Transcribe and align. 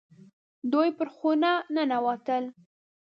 دوی 0.71 0.89
پر 0.97 1.07
خونه 1.15 1.51
ننوتل. 1.75 2.43